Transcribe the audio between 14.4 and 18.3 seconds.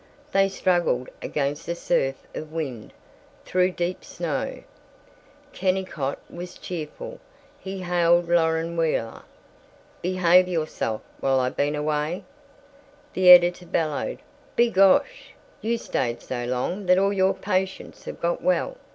"B' gosh you stayed so long that all your patients have